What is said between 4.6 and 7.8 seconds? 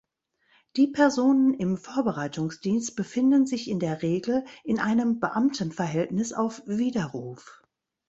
in einem Beamtenverhältnis auf Widerruf.